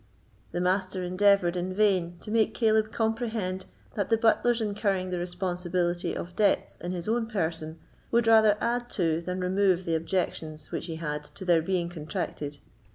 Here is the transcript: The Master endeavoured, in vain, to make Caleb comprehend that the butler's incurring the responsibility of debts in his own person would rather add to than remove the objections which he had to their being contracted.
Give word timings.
The 0.51 0.61
Master 0.61 1.03
endeavoured, 1.03 1.55
in 1.55 1.75
vain, 1.75 2.17
to 2.21 2.31
make 2.31 2.55
Caleb 2.55 2.91
comprehend 2.91 3.65
that 3.93 4.09
the 4.09 4.17
butler's 4.17 4.59
incurring 4.59 5.11
the 5.11 5.19
responsibility 5.19 6.15
of 6.17 6.35
debts 6.35 6.75
in 6.77 6.91
his 6.91 7.07
own 7.07 7.27
person 7.27 7.77
would 8.09 8.25
rather 8.25 8.57
add 8.59 8.89
to 8.97 9.21
than 9.21 9.39
remove 9.39 9.85
the 9.85 9.93
objections 9.93 10.71
which 10.71 10.87
he 10.87 10.95
had 10.95 11.25
to 11.35 11.45
their 11.45 11.61
being 11.61 11.87
contracted. 11.87 12.57